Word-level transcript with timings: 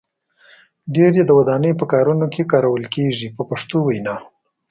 ډیری 0.95 1.19
یې 1.21 1.23
د 1.27 1.31
ودانۍ 1.37 1.71
په 1.79 1.85
کارونو 1.91 2.25
کې 2.33 2.49
کارول 2.53 2.83
کېږي 2.95 3.27
په 3.35 3.41
پښتو 3.49 3.77
وینا. 3.87 4.15